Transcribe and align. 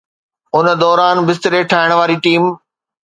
ان 0.57 0.65
دوران، 0.83 1.15
بستري 1.27 1.61
ٺاهڻ 1.71 1.89
واري 1.99 2.17
ٽيم 2.25 2.43